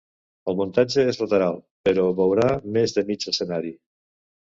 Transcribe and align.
El 0.51 0.55
muntatge 0.61 1.05
és 1.11 1.19
lateral, 1.25 1.61
però 1.89 2.09
veurà 2.23 2.51
més 2.81 2.99
de 2.99 3.09
mig 3.13 3.33
escenari. 3.35 3.79